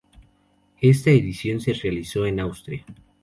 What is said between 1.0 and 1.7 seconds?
edición